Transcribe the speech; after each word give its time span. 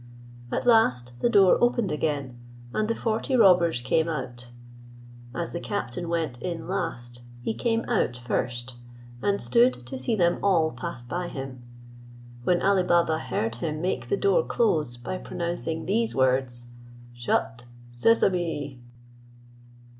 At 0.51 0.65
last 0.65 1.21
the 1.21 1.29
door 1.29 1.59
opened 1.63 1.91
again, 1.91 2.35
and 2.73 2.87
the 2.87 2.95
forty 2.95 3.35
robbers 3.35 3.83
came 3.83 4.09
out. 4.09 4.49
As 5.35 5.51
the 5.53 5.59
captain 5.59 6.09
went 6.09 6.41
in 6.41 6.67
last, 6.67 7.21
he 7.43 7.53
came 7.53 7.85
out 7.87 8.17
first, 8.17 8.77
and 9.21 9.39
stood 9.39 9.85
to 9.85 9.99
see 9.99 10.15
them 10.15 10.39
all 10.41 10.71
pass 10.71 11.03
by 11.03 11.27
him; 11.27 11.61
when 12.43 12.63
Ali 12.63 12.81
Baba 12.81 13.19
heard 13.19 13.57
him 13.57 13.79
make 13.79 14.09
the 14.09 14.17
door 14.17 14.43
close 14.43 14.97
by 14.97 15.19
pronouncing 15.19 15.85
these 15.85 16.15
words, 16.15 16.71
"Shut, 17.13 17.65
Sesame." 17.91 18.81